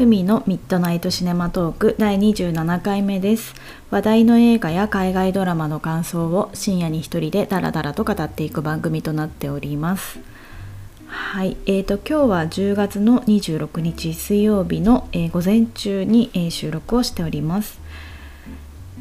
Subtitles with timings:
[0.00, 3.54] ふみのミッドナイトシネマトーク第27回目です。
[3.90, 10.18] 話題の映画や海外ドラマの感想を深夜に一人でダラダラと語っていく番組となっております。
[11.06, 11.58] はい。
[11.66, 17.78] えーと、今日は10月の26日水曜日の、えー、午前中に、えー、収録をしております。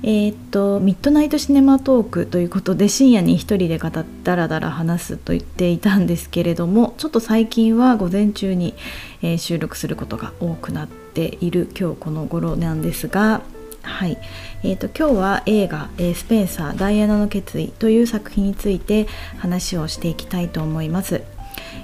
[0.02, 8.76] えー、っとミッドナイトシネマトークということで深夜に一人で語っダラダラ話すと言っていたんですけれどもちょっと最近は午前中に、
[9.22, 13.42] えー、収録することが多くなっている今日この頃なんですが
[13.82, 14.18] はい、
[14.64, 21.22] えーと、今日は映画、えー、スペンサーダイアナの決意」という作品について話をしていきたいと思います。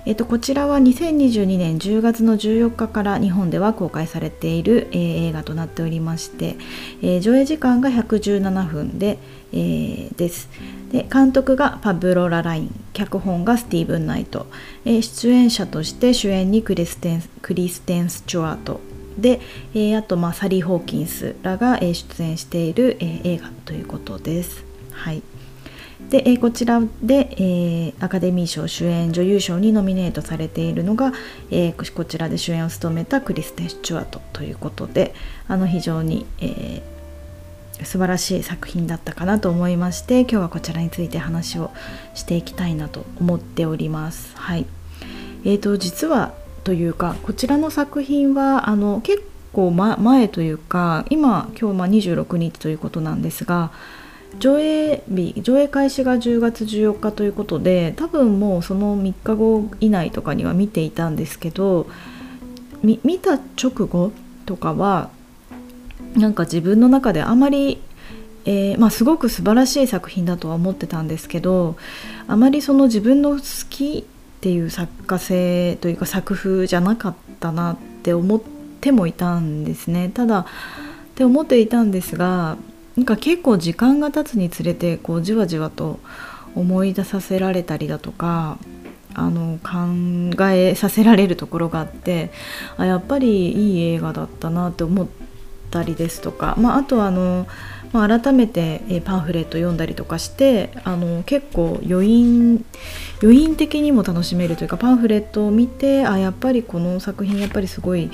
[0.06, 6.58] えっと、こちらは2022年10月の14日から日本では公開されている、えー、映画となっておりまして、
[7.02, 9.18] えー、上映時間が117分で,、
[9.52, 10.48] えー、です
[10.92, 14.46] で監督がパブロ・ラライン脚本がスティーブン・ナイト、
[14.86, 18.80] え出演者として主演にクリステンクリステンス・チュワート
[19.18, 19.42] で、
[19.74, 24.64] えあと、まあ、サリー・ホーキンスらが、え出演している、え映画ということです。
[24.92, 25.22] はい
[26.10, 31.14] で、えこちらで、え、アカデミー賞主演女優賞にノミネートされているのが、
[31.52, 35.14] え、こちらで主演を務めたクリステン・スチュワートということで
[35.48, 41.72] あの非常に、えー、素晴らしい作品だったかなと思いまして今日はこちらについて話を
[42.14, 44.34] していきたいなと思っております。
[44.36, 44.66] はい
[45.46, 53.72] えーと、実はというかこちらの作品はあの結構、ま、前というか今今日ま26日ということなんですが
[54.40, 61.88] 上映日上映開始が10月14日ということで多分もうその3日後以内とかには見ていたんですけど
[62.84, 64.12] 見た直後
[64.46, 65.10] とかは
[66.16, 67.82] なんか自分の中であまり、
[68.46, 71.78] えー、まあ、すごく素晴らしい作品だとは思ってたんですけど
[72.28, 74.04] あまりその自分の好きっ
[74.42, 78.42] ていう作家性というか作風じゃなかったなって思っ
[78.82, 80.12] てもいたんですね。
[80.14, 80.46] ただっ
[81.16, 82.58] て思っていたんですが
[82.98, 86.00] なんか結構時間が経つにつれてこうじわじわと
[86.56, 88.58] 思い出させられたりだとか
[89.14, 92.32] あの考えさせられるところがあって
[92.78, 95.08] あやっぱりいい映画だったなって思っ
[95.72, 97.48] たりですとか、まあ、あとあの
[97.96, 102.66] まあ、改めて、えパンフレット読んだりとかしてあの結構余韻
[103.24, 108.12] 余韻的にも楽しめるというかパンフレットを見てあやっぱりこの作品やっぱりすごい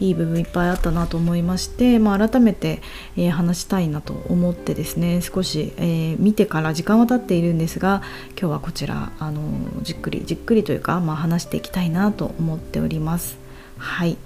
[0.00, 2.82] いい部分いっぱいあったなと思いまして、まあ、改めて、
[3.16, 8.02] え、話したいなと思ってですね少し、えー、見てから時間は経っているんですが
[8.38, 9.40] 今日はこちらあの
[9.80, 13.38] じっくりじっくりというか、まあ、話していきたいなと思っております。
[13.78, 14.18] はい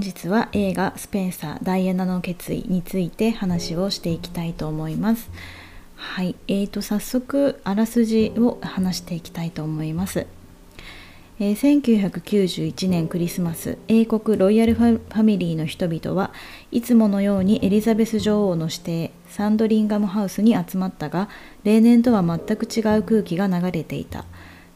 [0.00, 5.30] 本日は映画「スペンサーダイアナの決意」について話をしていきたいと思います。
[5.94, 10.26] はい、えーと早速あらすじを話していきたいと思います。
[11.38, 16.32] えー、1991年クリスマス英国ロイヤルファミリーの人々は
[16.70, 21.28] いつものようにエリザベス女王の指定サンドリンガムハウスに集まったが
[21.62, 24.24] 例年とは全く違う空気が流れていた。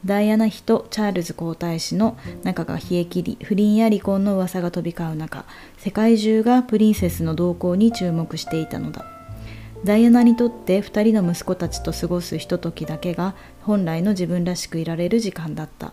[0.04, 5.46] ダイアナ妃とチャールズ皇太子の仲が冷え切り不倫や離婚の噂が飛び交う中
[5.78, 9.06] 世界中がプリンセスの動向に注目していたのだ。
[9.84, 15.92] ダイアナにとって2人の息子たちと過ごすひとときだけが本来の自分らしくいられる時間だった。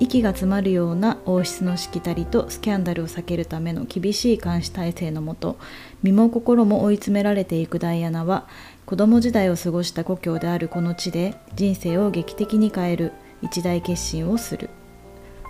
[0.00, 5.58] 息が詰まるような王室のしきたりとスキャンダルを避けるための厳しい監視体制のもと
[6.02, 8.48] 身も心も追い詰められていくダイアナは
[8.84, 13.12] 子供時代を過ごした故郷であるこの地で人生を劇的に変える。
[13.42, 14.70] 一大決心をする。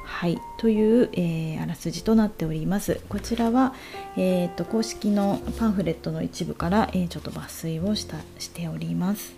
[0.05, 3.01] はい、という、えー、あらすじとなっております。
[3.09, 3.75] こちらは、
[4.17, 9.33] えーと、公式のパンフレットの一部から、えー、ちょっと抜粋をしたしております。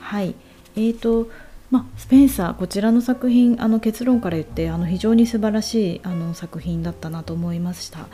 [0.00, 0.34] はい、
[0.76, 1.28] えーと
[1.70, 8.06] まスペンサーこちらの作品あの結論から言ってあの非常に素晴らしいあの作品だったなと思いました。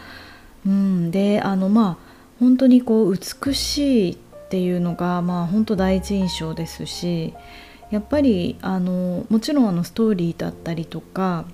[0.66, 4.16] うん、であのまあ本当にこう美しいっ
[4.48, 7.34] ていうのがまあ本当第一印象ですし
[7.92, 11.44] やっぱりあのもちろんあのストーリーだったりとか、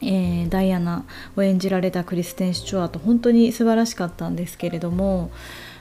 [0.00, 1.04] えー、ダイアナ
[1.36, 5.32] を演じられたクリステン・シチュワート本当に素晴らしかったんですけれども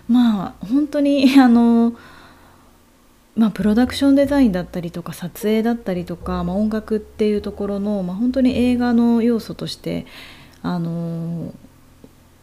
[0.10, 1.94] まあ本当に あの
[3.36, 10.06] まあ、プロダクションデザインだったりとか撮影だったりとか、まあ、音楽っていうところの、まあ、本当に映画の要素として
[10.62, 11.52] あの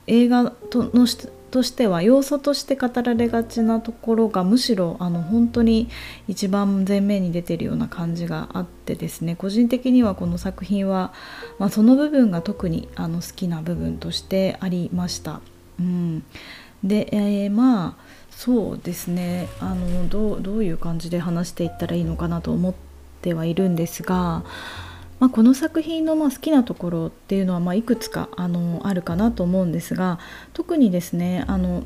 [0.08, 1.06] 映画との
[1.50, 5.88] としては要素として語られがちなところがむしろあの本当に
[6.28, 9.36] 一番前面に出てるような感じがあってですね。
[9.36, 11.12] 個人的にはこの作品は、
[11.58, 15.40] まあ、その部分が特にあの好きな部分としてありました。
[15.78, 16.22] うん。
[16.84, 19.48] で、えー、まあそうですね。
[19.60, 22.74] あのどうどういう感じで話していったらいいのかなと思っ
[23.20, 24.44] てはいるんですが、
[25.20, 30.18] まあ、この作品のま好きなところっていうのはまいくつかあのあるかなと思うんですが
[30.54, 31.84] 特にですねあの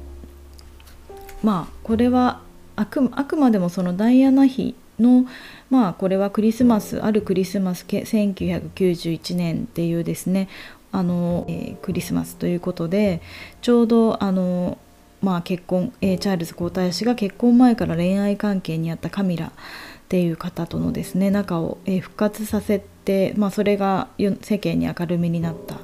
[1.43, 2.41] まあこれは
[2.77, 5.27] あくあくまでもそのダイアナ妃の
[5.69, 10.49] まあこれはクリスマスあるクリスマス1991年っていうですね
[10.93, 13.21] あの、えー、クリスマスということで
[13.63, 14.79] ちょうどあの
[15.23, 19.51] まあ、結婚、えー、チャールズ皇太子が結婚前から恋愛関係にあったカミラっ
[20.11, 22.94] ていう方とのですね仲を、えー、復活させて、
[23.37, 25.77] まあ、それが世間に明るみになった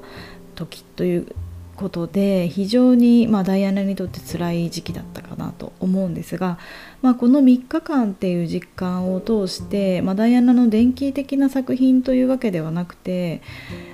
[0.54, 1.34] 時という
[1.80, 6.58] ことで非常に、まあ、ダイアナにとって辛い時期だったかなと思うんですが、
[7.00, 13.40] まあ、この3日間っていう実感を通して、まあ、ダイアナの電気的な作品というわけではなくて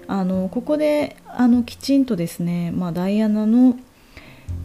[0.08, 3.76] あのここであのきちんとですね、まあ、ダイアナの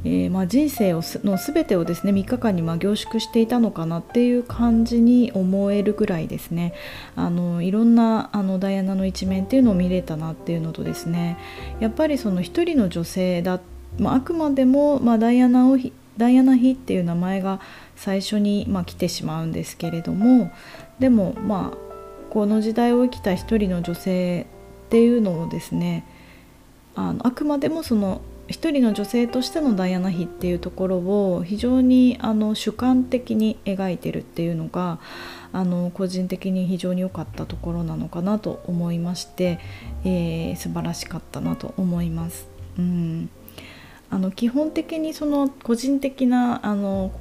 [0.04, 6.74] えー、まあ、人生をの全てをですね3日間にま凝縮していたのかなっていう感じに思えるぐらいですね。
[7.16, 11.38] あのいろんなあのダイアナの一面っていうのを見れたなっていうのとですね。
[11.80, 13.60] やっぱりその一人の女性だ、
[14.00, 15.78] まあ、あくまでも、まあ、ダイアナを
[16.18, 17.60] ダイアナ妃っていう名前が
[17.96, 20.52] 最初に、ま来てしまうんですけれども
[21.00, 21.78] でもまあ
[22.32, 24.48] この時代を生きた一人の女性
[24.88, 26.06] っていうのをですね
[26.96, 28.22] あのあくまでもその
[28.52, 35.00] 一人の女性としてのダイアナ妃っていうところを非常にあの主観的に描いてるっていうのが
[35.54, 39.60] あの個人的に非常に良かったところなのかなと思いまして、
[40.04, 42.48] えー、素晴らしかったなと思います。
[42.78, 43.30] うん
[44.10, 47.12] あの基本的にその個人的なあの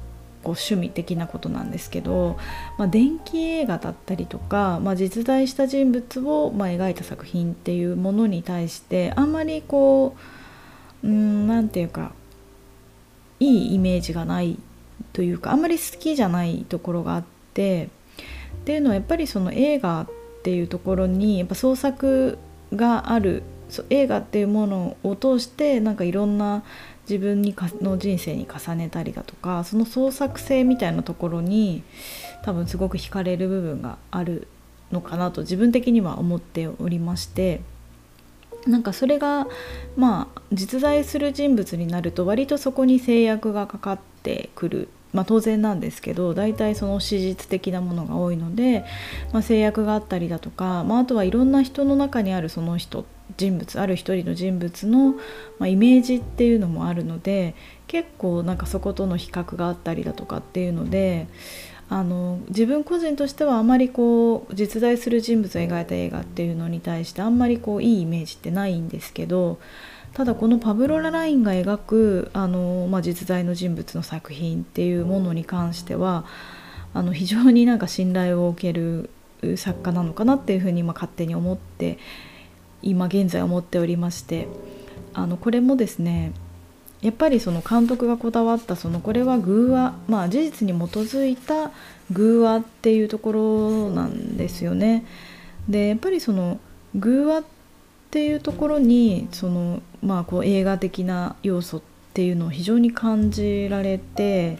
[0.43, 2.37] こう趣味的なことなんですけど、
[2.77, 10.40] まあ、電気映画だったりとか、まあ、実在した人物を、まあ、描いた作品っていうものに対してあんまりこう
[11.03, 12.11] うん何て言うか
[13.39, 14.57] いいイメージがない
[15.13, 17.89] というかあんまり好きじゃないところがあって
[18.61, 20.07] っていうのはやっぱりその映画っ
[20.43, 22.37] ていうところにやっぱ創作
[22.73, 23.43] がある
[23.89, 26.63] 映画っていうものを通してなんかいろんな
[27.09, 31.83] 自分にかの人生に重ねたりだとかその創作性みたいなところに
[32.43, 34.47] 多分すごく惹かれる部分がある
[34.91, 37.61] のかなと自分的には思っておりまして
[38.67, 39.47] なんかそれが
[39.95, 44.89] まあ実在する人物になると割とそこに制約がかかってくる。
[45.13, 48.85] まあ、当然なんですけど大体その史実的なものが多いので、
[49.33, 53.03] まあ、制約があったりだとか、まあ、あとはいろんな人の中にあるその人
[53.37, 55.15] 人物ある一人の人物の、
[55.59, 57.55] ま、イメージっていうのもあるので
[57.87, 61.27] 結構なんかそことの比較があったりだとかっていうので
[61.91, 69.59] あの自分個人としてはあまりこう実在する人物を描いた映画っていうのに対してあんまりこういいイメージってないんですけど
[70.13, 76.23] ただこのパブロ・ララインが描くあの、まあ、実在の人物の作品っていうものに関しては
[76.93, 79.09] あの非常になんか信頼を受ける
[79.57, 81.97] 作家なのかなっていうふうに今勝手に思って
[82.81, 84.47] 今現在思っておりまして
[85.13, 86.31] あのこれもですね
[87.01, 91.71] やっぱりその監督がこだわったそのこれは偶話まあ事実に基づいた
[92.11, 95.05] 偶話っていうところなんですよね。
[95.67, 96.59] でやっぱりその
[96.95, 97.43] 偶話っ
[98.11, 101.81] ていうところにそのまあこう映画的な要素っ
[102.13, 104.59] ていうのを非常に感じられて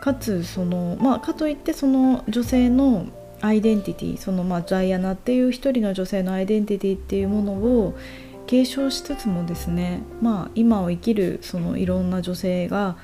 [0.00, 3.06] かつそのまあかといってその女性の
[3.40, 7.94] アイデンティティそのまあジャイアナっていう一人の女性のアイデンティティっていうものを
[8.46, 12.96] 継承しつつもですね、まあ、今を生きるそのいろんな女性が、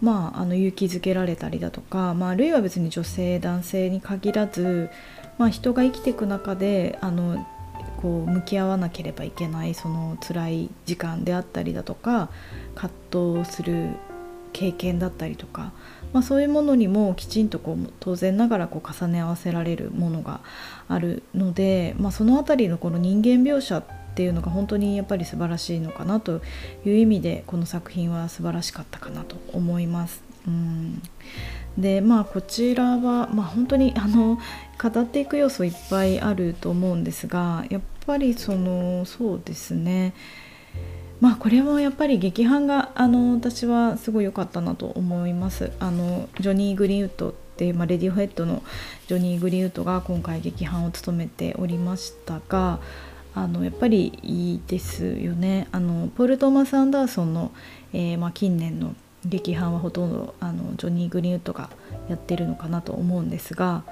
[0.00, 4.90] まあ、あの勇気づけられたりだとか、まあ、あるいは別に女性男性に限らず、
[5.38, 7.46] まあ、人が生きていく中であの
[8.00, 12.30] こう向き合わなければいけないその辛い時間であったりだとか
[12.74, 13.90] 葛藤する
[14.52, 15.72] 経験だったりとか、
[16.14, 20.40] まあ、そういうものにもきちんとこう当然ながらこう重ね合わせられるものが
[20.88, 23.84] あるので、まあ、その辺りのこの人間描写っ
[24.16, 26.40] ていうのが本当にやっぱり素晴らしいのかなと
[26.86, 30.22] いう意味でこの作品は素晴らしかったかなと思います。
[30.46, 31.02] うん
[31.76, 34.38] でまあこちらは、まあ、本当にあの
[34.82, 40.14] 語っていく要素いっぱいあると思うんですがやっぱりそのそうですね
[41.20, 45.72] まあこれもやっぱり劇伴があの私はすごい良かったなと思います。
[45.78, 48.62] あのジョニー・グリーンウッドっていう、まあ、レディオヘッドの
[49.08, 52.80] ジョニー・グリーンウッドが今回劇伴を務めておりましたが
[53.36, 55.68] あのやっぱりいいですよね。
[55.70, 57.52] あのポール・トーマス・アンダーソンの、
[57.92, 58.94] えー、まあ、近年の
[59.26, 61.68] 劇伴はほとんどあのジョニー・グリーンウッドが
[62.08, 63.82] やってるのかなと思うんですが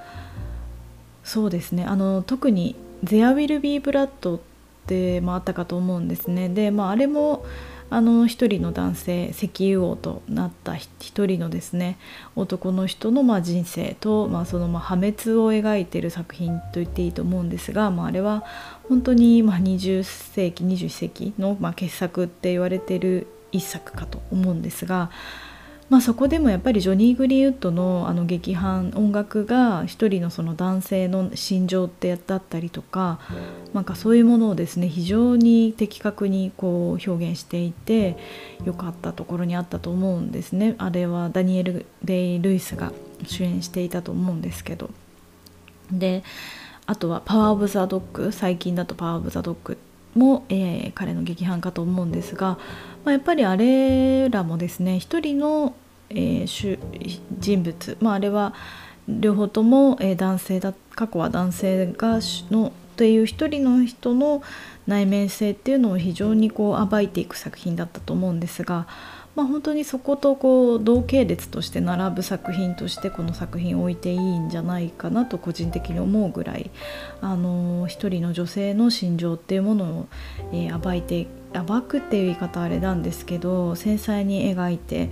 [1.23, 1.85] そうですね。
[1.85, 2.75] あの特に
[3.05, 4.39] 「There Will Be Blood」っ
[4.87, 6.49] て、まあ、あったかと思うんですね。
[6.49, 7.45] で、まあ、あれも
[7.89, 11.97] あの一人の男性石油王となった一人のですね
[12.35, 18.43] 男の人のまあ人生と、まあ、そのまあ破滅を描いている作品と言っていいと思うんですが、まあ、あれは
[18.89, 25.11] 本当にまあ20世紀21世紀のまあ傑作って言われている一作かと思うんですが。
[25.87, 33.19] まあ、そこでもやっぱりジョニー・グリーウッドのあの劇伴音楽が一人のその男性の心情ってだったりとか
[33.73, 38.17] なんかそういうものをですね非常に的確にこう表現していて
[38.65, 40.73] 良かったところにあったと思うんですね。
[40.79, 42.91] あれはダニエル・デイ・ルイスが
[43.27, 44.89] 主演していたと思うんですけど。
[45.91, 46.23] で
[46.87, 49.77] あとは「パワー・オブ・ザ・ドッグ」最近だと「パワー・オブ・ザ・ドッグ」
[50.15, 52.57] も、えー、彼の劇伴かと思うんですが、
[53.03, 55.75] まあ、やっぱりあれらもですね一人の、
[56.09, 56.79] えー、
[57.37, 58.53] 人物、まあ、あれは
[59.07, 62.19] 両方とも、えー、男性だ過去は男性が
[62.49, 64.41] のという一人の人の
[64.87, 68.87] 内面性っていうのを非常にこう暴いていく作品だったと思うんですが、
[69.35, 76.71] まあ、本当にそことこう同系列として並ぶ作品としてこの作品を置いていいんじゃないかなと個人的に思うぐらい
[77.21, 80.07] あの一人の女性の心情っていうものを、
[80.53, 85.09] えー、暴いて暴くっていう言い方あれなんですけど繊細に描いて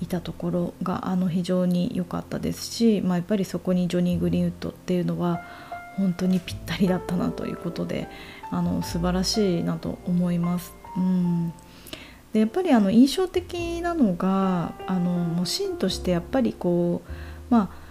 [0.00, 5.42] いたところがあの非常に良かったですし、まあ、やっぱりそこにジョニー・グリーンウッドっていうのは
[5.96, 8.08] 本当にぴったりだったなということで
[8.50, 10.74] あの素晴らしいなと思います。
[10.96, 11.52] うん
[12.34, 17.10] でやっぱりあの印象的なのがあのもうシーンとしてやっぱりこう
[17.48, 17.84] まあ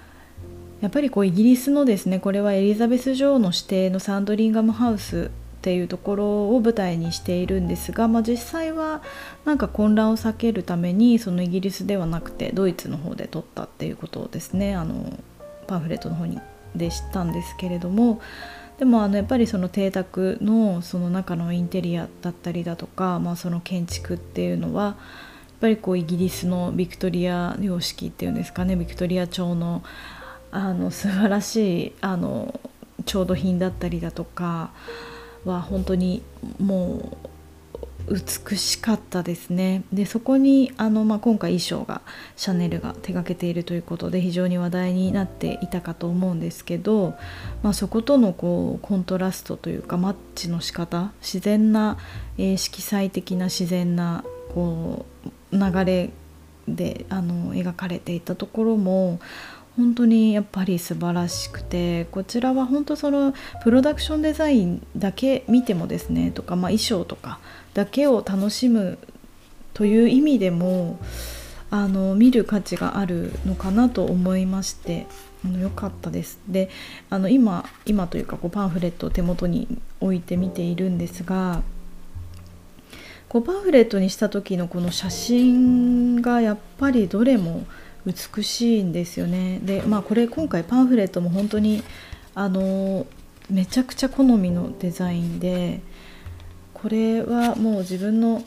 [0.81, 9.01] やっぱりこうイギリスのですねこれはエリザベス女王の指定のサンドリンガムハウスっていうところを舞台にしているんですが、まあ、実際は
[9.45, 14.75] なんか混乱を避けるためにそのイギリスではなくてドイツの方で撮ったっていうことをですね。
[14.75, 15.17] あの
[15.65, 16.39] パンフレットの方に
[16.75, 18.19] で知ったんですけれども
[18.83, 24.95] でもあのやっぱりその邸宅のその中のインテリアだったりだとか、まあ、その建築っていうのはやっ
[25.61, 29.83] ぱりこうイギリスのビクトリア様式っていうんですかねビクトリア朝の
[30.51, 32.59] あの素晴らしいあの
[33.05, 34.71] 調度品だったりだとか
[35.45, 36.21] は本当に
[36.59, 37.29] もう
[38.07, 39.83] 美しかったですね。
[39.93, 42.01] でそこにあの、まあ、今回衣装が
[42.35, 47.15] シャネルが手がけているということで非常に話題になっていたかと思うんですけど、
[47.61, 51.97] まあ、そことのこうコントラストというかマッチの仕方自然な、
[52.37, 55.05] えー、色彩的な自然なこ
[55.51, 56.09] う流れ
[56.67, 59.19] であの描かれていたところも
[59.75, 63.33] 本当にやっぱり素晴らしくてこちらは本当その
[63.63, 67.39] プロダクションデザインだけ見てもですねとか、まあ、衣装とか
[67.73, 68.97] だけを楽しむ
[69.73, 70.99] という意味でも
[71.71, 75.07] あの見る価値があるのかなと思いまして
[75.43, 76.39] あのよかったです。
[76.47, 76.69] で
[77.09, 79.67] あの今今というかこうパンフレットを手元に
[79.99, 81.63] 置いて見ているんですが
[83.27, 87.65] こうパンフレットにした時のこの写真がやっぱりどれも
[88.05, 89.59] 美しいんですよね。
[89.63, 91.83] でまあこれ今回パンフレットも本当に
[92.35, 93.07] あの
[93.49, 95.81] めちゃくちゃ好みのデザインで
[96.83, 98.43] これはもう自分の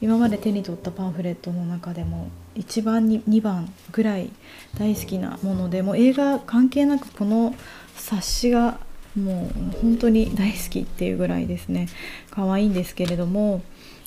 [0.00, 4.30] 今まで手に取ったパンフレットの中でも1番に2番ぐらい
[4.78, 7.52] 大好きなものでもう映画関係なくこの
[7.96, 8.78] 冊子が
[9.20, 11.88] もう本当に大好きっていうぐらいですね。
[12.30, 13.60] 可愛いんですけれども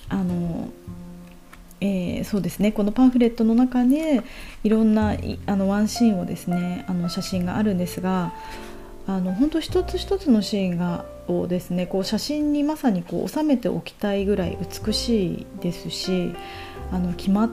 [0.08, 0.70] あの
[1.82, 2.72] えー、そうですね。
[2.72, 4.22] このパンフレットの中で
[4.64, 8.32] いろんなあのワンシーンをですねあの写真があるんですが
[9.06, 16.34] あの本当一つ一つのシーンがをですねこう写真にまさにこう収めておきたいぐらい美しいですし
[16.92, 17.50] あの決まっ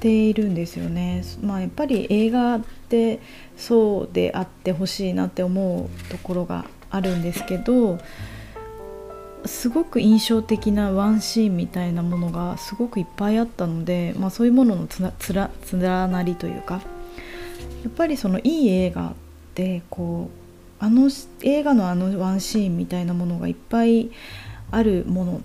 [0.00, 1.22] ているんですよね。
[1.42, 3.20] まあ、やっぱり映画って
[3.56, 7.98] そうであってほしいなって思うところがあるんですけど
[9.46, 16.82] すごく印象的なワンシーンみたいなものがすごくいっぱいあったので、まあ、そういうもののつらつらつらなりというか
[17.82, 19.14] やっぱりそのいい映画っ
[19.54, 20.43] てこう
[20.84, 21.08] あの
[21.40, 24.10] 映画のあのワンシーンみたいなものがいっぱい
[24.70, 25.40] あるもの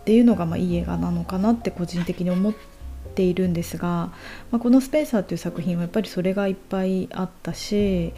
[0.00, 2.54] っていうのがまあいい映画なのかなって個人的に思っ
[3.14, 4.12] ているんですが、
[4.50, 8.12] まあ、この「スペーサー」という作品はやっぱりそれがいっぱいあったし、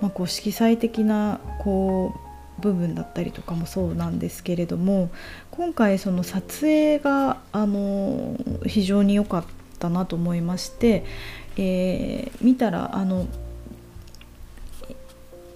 [0.00, 5.10] まあ、こう色彩的なこう部分だったりとかもそうなんですけれども
[5.50, 9.44] 今回その撮影があの非常に良かっ
[9.80, 11.04] たなと思いまして、
[11.58, 13.26] えー、見たらあの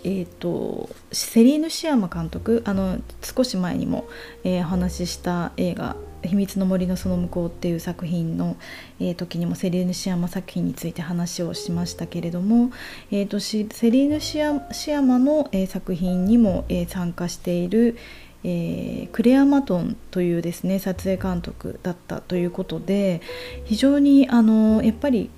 [0.05, 4.09] えーと、セリーヌ・シアマ監督あの少し前にも、
[4.45, 8.57] えー、お話しした映画秘密の森のその向こうっていう作品の、
[9.01, 12.71] えー、時にもセリーヌ・シアマ作品について話をしましたけれども、
[13.11, 17.97] えーと、セリーヌシア・シアマの、えー、作品にも、えー、参加している、
[18.45, 23.21] えー、クレア・マトンというですね撮影監督だったということで
[23.65, 25.31] 非常にあのやっぱり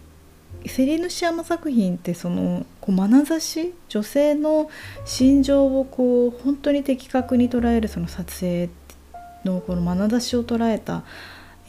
[0.67, 4.71] セリーヌ・シアマ作品ってそのこう眼差し女性の
[5.05, 8.69] 心情をこう本当に的確に捉えるその撮影
[9.45, 11.03] のこの眼差しを捉えた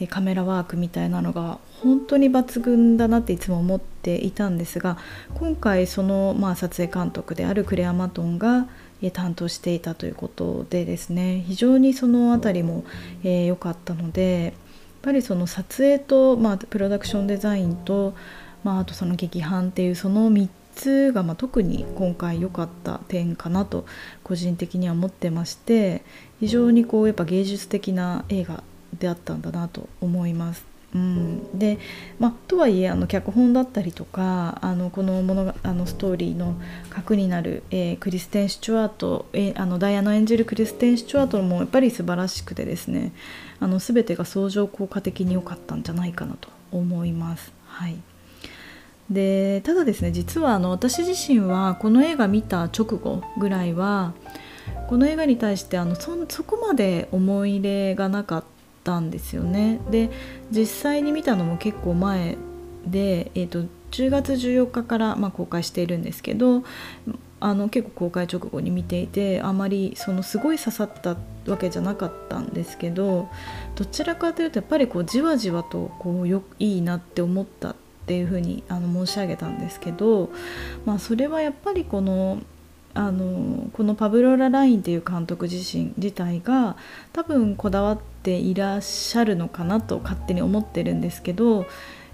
[0.08, 4.98] カメラワークみたいなのが本当に抜群だなっていつも思っていたんですが
[5.34, 8.66] 今回その、まあ、撮影監督であるクレア・マトンが
[9.12, 12.84] 担当していたということでですね非常にその辺りも
[13.22, 14.52] 良、えー、かったのでやっ
[15.02, 18.14] ぱりその撮影と、まあ、プロダクションデザインと、
[18.64, 23.86] まあ、あとその劇伴っていうその3つが、まあ、特に今回良かった点かなと
[24.22, 26.02] 個人的には思ってまして
[26.40, 28.62] 非常にこうやっぱ芸術的な映画
[28.98, 30.72] であったんだなと思います。
[30.94, 31.78] うん、で、
[32.18, 43.12] まあ、とはいえあの脚本だったりとかあのこの物あのストーリーの核になる、えー、クリステン・シチュワート、えー、あのダイアナ演じるクリステン・シチュワートもやっぱり素晴らしくてですね
[43.58, 47.52] あの全てが相乗効果的に良かったんじゃないかなと思います。
[47.64, 47.96] はい
[49.12, 54.14] でただですね実はあの私自身はこの映画見た直後ぐらいは
[54.88, 58.44] この映画に対してあのそそこまで思い入れがなかっ
[58.84, 59.80] たんですよね。
[59.90, 60.10] で
[60.50, 62.36] 実際に見たのも結構前
[62.86, 66.64] で、えーと、10月14日から、まあ、公開しているんですけど
[67.40, 71.16] あの結構公開直後に見ていてあまりそのすごい刺さった
[71.50, 73.28] わけじゃなかったんですけど
[73.74, 80.30] どちらかというとやっぱりこうじわじわとこうよいいなって思ったっていうふうにあの申し上げたんですけど、
[80.84, 82.40] まあ、それはやっぱりこの
[82.94, 86.76] あのこのパブロ・ララインっていう監督自身自体が
[87.14, 91.64] 多分こだわっていらっしゃるのかなと勝手に思ってるんですけど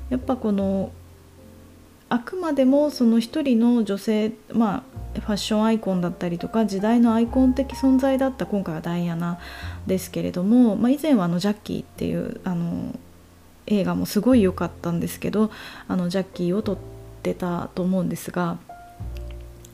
[0.08, 0.92] やっぱこの
[2.10, 4.84] あくまでもその一人の女性ま
[5.16, 9.40] あファッションアイコンだったりとか時代のアイコン的存在だった今回はダイアナ
[9.86, 12.94] ですけれども、まあ、以前はあのジャッキーっていうあの
[13.68, 15.50] 映画もすごい良かったんですけど
[15.86, 16.78] あのジャッキーを撮っ
[17.22, 18.58] てたと思うんですが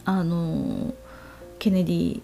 [0.05, 0.95] あの
[1.59, 2.21] ケネディ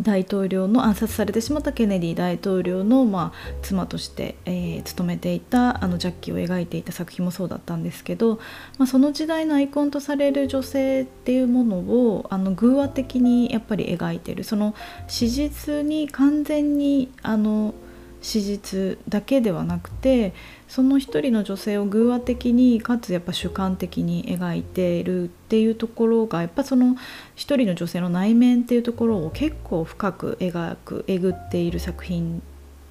[0.00, 8.40] 大統領の暗殺されてしまったケネディ大統領の、まあ、妻として、えー、務めていたあのジャッキーを描いていた作品もそうだったんですけど、
[8.78, 14.44] まあ、その時代のアイコンとされる女性っていうものをあの偶話的にやっぱり描いてる。
[14.44, 14.74] その
[15.06, 17.74] 史実に完全にあの
[18.22, 20.32] 史実だけではなくて
[20.68, 26.96] その一人の女性を偶話的にかつやっぱ主観的に描いているっていうところがやっぱその
[27.34, 32.42] 一人の女性の内面っていうところを結構深く描くえぐっている作品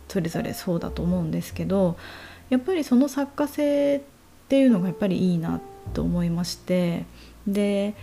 [0.10, 1.98] それぞれそうだと思うんですけど
[2.50, 4.02] やっぱりその作家性っ
[4.50, 5.62] ていうのがやっぱりいいな
[5.94, 7.06] と思いまして
[7.48, 7.96] で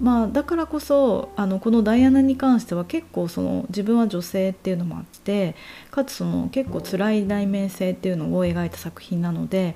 [0.00, 5.54] まあ、だからこそあのこのダイアナに関しては結構その自分は女性っていうのもあって
[5.90, 9.74] かつその結構辛い内面性っていうのを描いた作品なので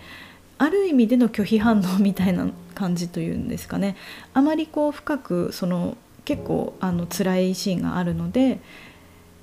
[0.59, 3.97] ある意味での拒否反応みたいな感じというんですかね。
[4.35, 8.61] あまりこう深くその結構あの辛いシーンがあるので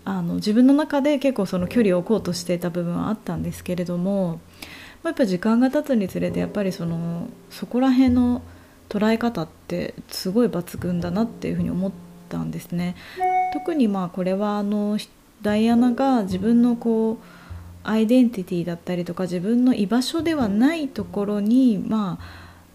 [0.06, 4.40] あの自分の中で結構その距離を置こうとしていた部分はあったんですけれども
[5.02, 8.44] まあやっぱ時間が経つにつれてやっぱりそのそこら辺の
[8.90, 11.92] 捉え方ってすごい抜群だなっていうふうに思っ
[12.30, 12.96] たんですね。
[13.54, 14.98] 特にまあこれはあの
[15.42, 17.18] ダイアナが自分のこう
[17.84, 22.26] アイデンティティだったりとか自分の居場所ではないところにまあ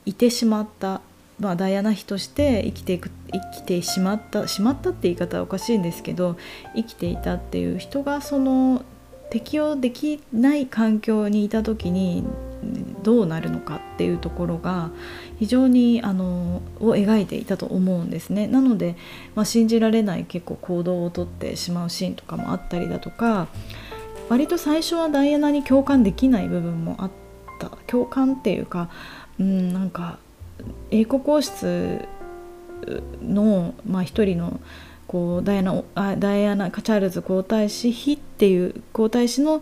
[0.06, 1.00] いてしまった、
[1.38, 6.36] まあ、ダイアナ妃として生きていく生きてしまったしまったって言い方はおかしいんですけど
[6.74, 8.84] 生きていたっていう人がその
[9.30, 12.24] 適応できない環境にいた時に
[13.02, 14.90] どうなるのかっていうところが
[15.42, 18.46] 非常にあのを描いていたと思うんですね。
[18.46, 18.94] なので、
[19.34, 23.48] まあ、信じられない結構行動をとってしまうシーンとかもあったりだとか
[24.28, 27.10] 割と最初はダイアナに共感できない部分もあっ
[27.58, 27.70] た。
[27.88, 28.88] 共感っていうか
[29.40, 30.20] うんなんか
[30.92, 32.06] 英国王室
[33.20, 34.60] の、まあ、一人の
[35.08, 39.60] こうダイアナあダイアナチャールズ皇太子妃っていう皇太子の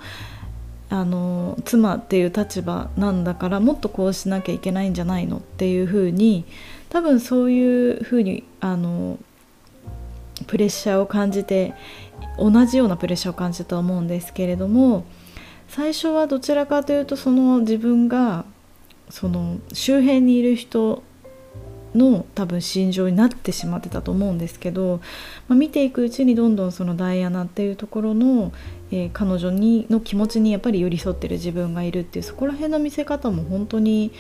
[0.91, 6.45] あの妻っていう立場なんだからもっとこうしなきゃいけないんじゃないのっていうふうに
[6.89, 9.19] 多分そういうふうにあの
[10.49, 11.75] プレッシャーを感じて
[12.39, 15.05] 同じようなプレッシャーを感じたと思うんですけれども
[15.69, 18.45] 最初はどちらかというとその自分が
[19.11, 21.05] その周辺にいる人
[21.95, 25.01] の多分心情になってしまってたと思うんですけど、
[25.49, 28.53] まあ、見ていくうちにどんどんそのダイアナっていうところの、
[28.91, 34.13] えー、彼女にの気持ちにやっぱり寄り添ってる自分がいるっていうそこら辺の見せ方も本当に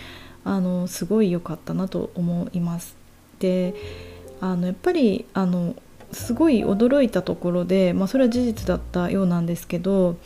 [0.44, 2.96] あのすごい良かったなと思います。
[3.40, 3.74] で
[4.40, 5.74] あのやっぱりあの
[6.12, 10.16] すごい驚いたところで、まあ、それは事実だったようなんですけど、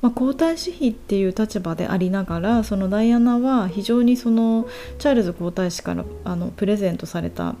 [0.00, 7.56] まあ、皇太子妃っていう立場でありながらそのダイアナは非常にそのチャールズ皇太子からあのプレゼントされた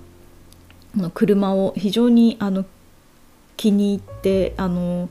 [1.14, 2.64] 車を非常にあの
[3.56, 5.08] 気に入ってあの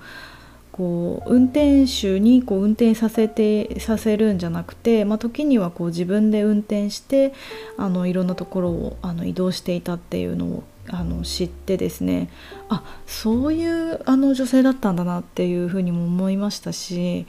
[0.73, 7.31] こう運転手にこう運転させてさせるんじゃなくて、まあ、時にはこう自分で運転して
[7.77, 12.27] あのいろんなところをあの移動していたっていうのをあの知ってですね
[12.69, 17.27] あそういうあの女性だったんだなっていうふうにも思いましたし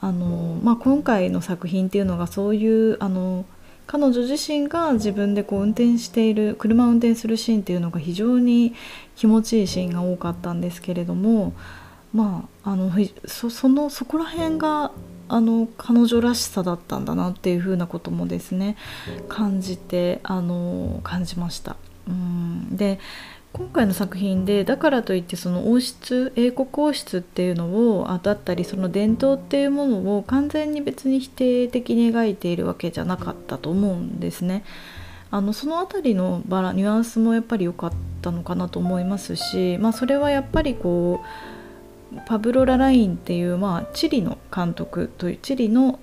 [0.00, 3.44] あの、まあ、今回の作品っていうのがそういうあの
[3.86, 8.74] 彼女自身が自分でこう運転している車を運転するシーンっていうのが非常に
[9.14, 11.52] 気持ちいいシーンが多かったんですけれども
[12.12, 12.90] まああの
[13.26, 14.92] そそのそこら辺が
[15.28, 18.76] あの彼女らしさだったんだなっていうふうなこともですね
[19.28, 21.76] 感じてあの感じました。
[22.08, 22.98] うんで
[23.52, 34.62] 今回の作品でだからといってその王室英国王室っていうのをだったりその伝統っていうものを完全に別に否定的に描いているわけじゃなかったと思うんですね。
[35.30, 41.55] あのその辺りのバラニュアンスもやっぱり良かったのかなと思いますし、まあ、それはやっぱりこう
[42.26, 45.98] パブロ・ララインっていう、まあ、チリの監督というチリの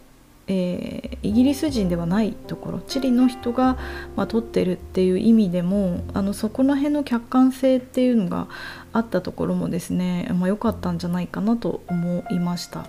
[0.48, 3.78] えー、イギリス人ではないところチリの人が、
[4.18, 8.48] まあ、撮ってるっていう意味でもあのそこの辺の客観性っていうのが
[8.92, 12.88] あったところもですね良、まあ、かったんじゃないかなと思いました。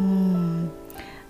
[0.00, 0.70] うん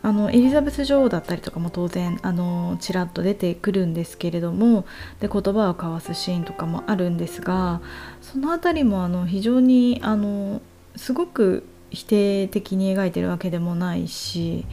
[0.04, 4.84] あのエリザベス女王だったりとかも当然あのちらっと出てくるんですけれども
[5.20, 7.80] で言葉を交わすシーンとかもあるんですが
[8.20, 10.60] その辺りもあの非常にあの
[10.96, 14.64] すごく否定的に描いてるわけでもないし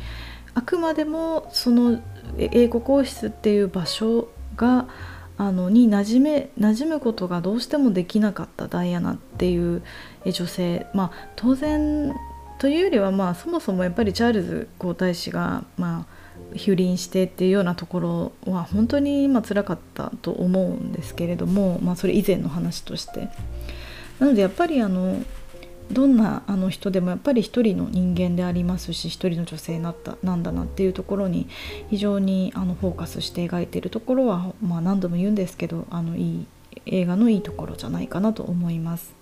[0.53, 2.01] あくまでもその
[2.37, 4.87] 英国王室っていう場所が
[5.37, 9.83] あのに馴染め馴染むことがどうしてもできなかったダイアナっていう
[10.25, 12.13] 女性まあ当然
[12.59, 17.99] というよりはまあそもそもやっぱりチャールズ皇太子がまあ不倫してっていうようなとこ
[18.45, 23.29] ろは本当に今辛かったと思うんですけれども、まあ、それ以前の話として。
[24.19, 25.23] なのでやっぱりあの
[25.91, 31.47] どんなあの人でもやっぱり一人の人間でありますし一人の女性なったなんだなっていうところに
[31.89, 36.47] 非常にあのフォーカスして描いてるところは、まあ、何度も言うんですけどあのいい
[36.85, 39.18] 映画のいいところじゃないかなと思います。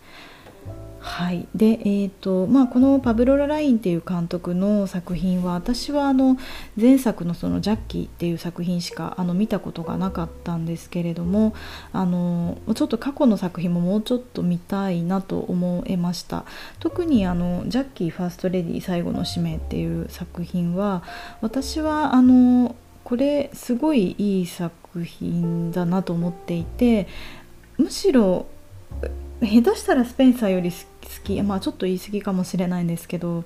[1.00, 1.48] はい。
[1.56, 6.38] でえーとまあ、このパブロ・ララインっていう監督の作品は私はあの
[6.80, 11.54] 前作のその「ジャッキー」っていう作品しかあの見たことがなかったんですけれども
[11.94, 16.46] あのちょっと過去の作品ももうちょっと見たいなと思いました。
[16.80, 21.04] 特にあの「ジャッキーファーストレディ最後の使命」っていう作品は
[21.42, 27.08] 私はあのこれすごいいい作品だなと思っていて
[27.78, 28.48] むしろ
[29.42, 30.78] 下手したらスペンサーより好
[31.24, 33.44] きまあちょっと言い過ぎかもしれないんですけど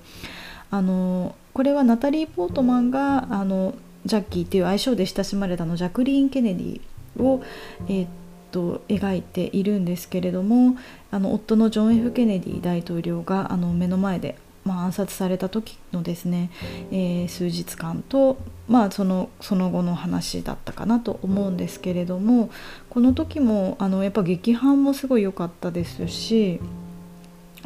[0.70, 3.76] あのこれはナタリー・ポートマンがあの
[4.06, 6.82] ジャッキーっていう愛称で親しまれたのジャクリーン・ケネディ
[7.22, 7.44] を、
[7.88, 8.10] えー、っ
[8.52, 10.78] と描いているんですけれども
[11.12, 16.52] あの夫のジョン・ F・ ケネディ大統領があの目の前でまあ、暗殺された時のですね、
[16.92, 22.52] えー、数日間と、まあ、そのその後の話だったかなと思うんですけれども
[22.90, 26.60] この時もあのやっぱ劇伴もすごい良かったですし。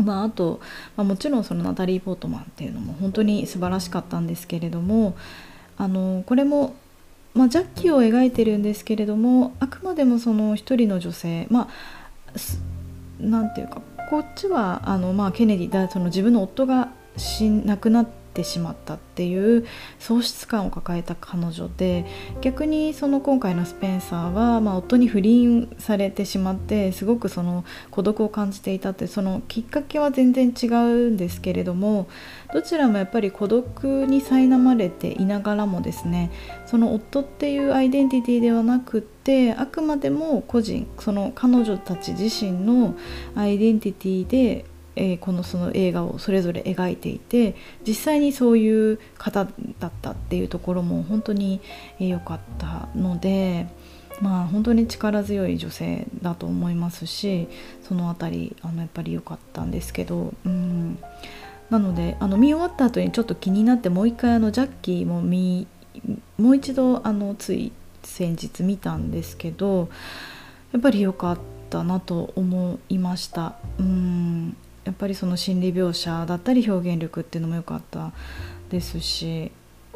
[0.04, 0.60] まあ、あと、
[0.98, 5.16] まあ、もちろんそのナタリー・ポートマンっていうのも本当に素晴らしかったんですけれども
[5.78, 6.76] あのこれも、
[7.34, 11.68] まあ、ジャッキーを描いてるんですけれどもあくまでもその一人の女性まあ
[13.22, 19.66] なんていうかこっちはあの、まあ、ケネディだその自分の夫が死亡くなってしまったっていう
[19.98, 22.06] 喪失感を抱えた彼女で
[22.42, 32.08] 逆にその今回のスペンサーは、まあ、夫に不倫されてしまってすごくその孤独を感じていたってそのきっかけは全然違うんですけれども
[32.54, 36.30] どちらもやっぱり孤独に苛まれていながらもですね
[36.76, 42.98] その夫っていうアイデンティティではなくってあくまでも個人その彼女たち自身の
[43.34, 44.66] アイデンティティで
[44.98, 49.46] えー、このその映画をそれぞれ描いていて実際にそういう方
[49.80, 51.60] だったっていうところも本当に
[52.00, 53.68] 良かったので。
[54.22, 57.50] まあ本当に力強い女性だと思いますし
[57.84, 60.98] その辺りあのやっぱり良かったんですけど、うん、
[61.70, 65.68] なのであの見終わった後にちょっと気になってもう一回あのジャッキーも見
[66.38, 67.72] もう一度あのつい
[68.04, 69.90] 先日見たんですけど
[70.72, 73.56] やっぱり良かったなと思いました。
[73.80, 74.56] うん
[74.86, 78.12] やっぱりその心理描写だったり表現力っていうのも良かった
[78.70, 79.52] ですし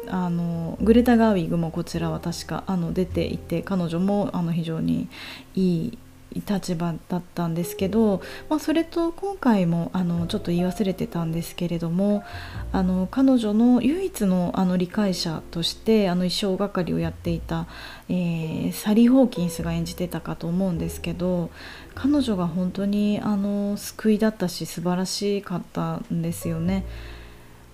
[0.08, 5.08] あのグレタ・ガーウィグもこちらは確かあの出ていて彼女もあの非常に
[5.54, 5.98] いい
[6.34, 12.22] 立場だったんですけど、まあ、それと今回もあのちょっと言い忘れてたんですけれども
[12.72, 17.66] あの彼女の唯一のあの理解者としてあの衣装係をやっていた、
[18.08, 21.50] えー、サリー・ホーキンスが演じてたかと思うんですけど
[21.94, 26.84] 彼女が本当にあの救いだったし素晴らしかったんですよね。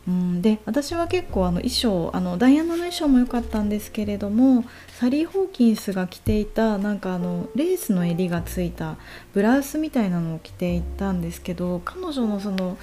[0.08, 4.64] うん、で私は結構あの衣装あのダイアナの衣装も良かったんですけれども
[5.00, 8.96] サリー・ホーキンスが着ていたなんかあのレースの襟がついた
[9.34, 12.78] ブラウスみたいなのを着ていたんですけど彼女のその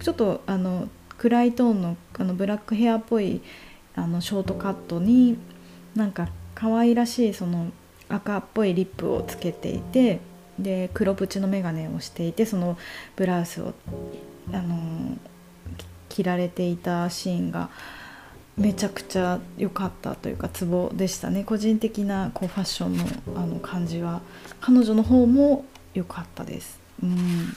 [0.00, 3.40] ちょっとあの暗いトーンのあのブラックヘアっぽい
[3.96, 5.36] あのショートカットに
[5.96, 7.72] なんか可愛らしいその
[8.08, 10.20] 赤っぽいリップをつけていて
[10.58, 12.78] で黒縁の眼鏡をしていてその
[13.16, 13.74] ブラウスを
[14.52, 15.16] あの
[16.18, 17.70] 着られていたシーンが
[18.56, 23.04] めちゃくちゃ良かったというかツボでしたね個人的なこうファッションの
[23.36, 24.20] あの感じは
[24.60, 26.78] 彼女の方も良かったです。
[27.00, 27.54] うん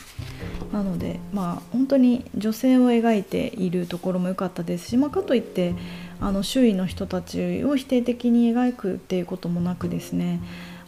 [0.71, 5.73] なのでまあ本当に女性を描いているところも良かったですし、まあ、かといって
[6.19, 10.39] あの周囲の人たちを否定的に描くっていうこともなくですね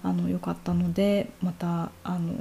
[0.03, 2.36] あの良かったのでまたあの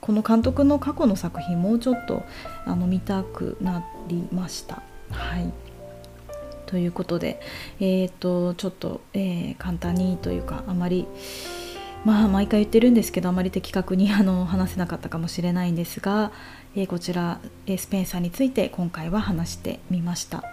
[0.00, 2.22] この監督の過去の作品もうちょっと
[2.64, 4.82] あの見たくなりました。
[5.10, 5.52] はい
[6.66, 7.40] ということで、
[7.80, 11.04] えーと、ちょっと、えー、簡単にというかあまり
[12.04, 16.30] まあ毎回言ってるんですけどあまり的確に あの話せなかったかもしれないんですが、
[16.76, 20.44] えー、こちら、えー、スペンサーについて今回は話してみました。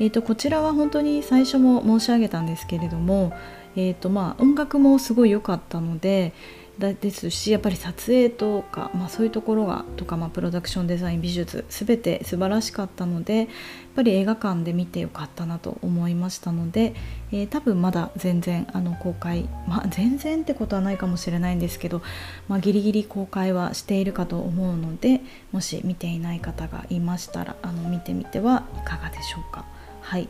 [0.00, 3.32] えーと、こちらは本当に最初も申し上げたんですけれども、
[3.74, 6.32] えーとまあ、音楽もすごい良かったので、
[6.78, 13.48] ですしやっぱり撮影とか、まあ、そういうところがとか、まあ、プロダクションデザイン美術全て素晴らしかったのでやっ
[13.96, 16.94] ぱり映画館で見てよかったなと思いましたので、
[17.32, 22.00] えー、多分まだ全然あの公開、まあ、全然ってことはないかもしれないんですけど、
[22.46, 29.64] まあ、ギリギリ公開はしているかと思うのでもし見ていない方がいましたらあの見てみてはいかがでしょうか。
[30.00, 30.28] はい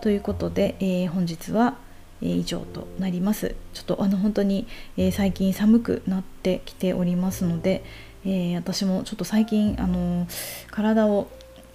[0.00, 1.76] ということで、えー、本日は
[2.22, 7.84] 「え以上となりますちょっとあの本当に、え最近寒くなってきておりますので、
[8.24, 10.26] えー、私もちょっと最近あの
[10.70, 11.28] 体を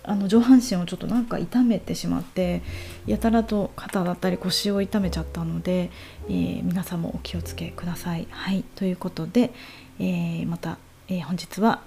[0.08, 2.62] あの上半身をちょっとなんか痛めてしまって
[3.08, 5.90] やたらと肩だったり腰を痛めちゃったので、
[6.30, 8.28] え、皆さんもお気をつけください。
[8.30, 9.52] はいということで、
[10.00, 10.78] え、また、
[11.08, 11.82] え本日は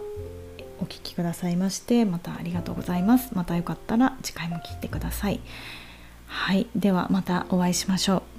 [0.81, 3.35] お聴きくださいましてまたありがとうございます。
[3.35, 5.41] またよかったら次回も聞いてください。
[6.27, 8.38] はいではまたお会いしましょう。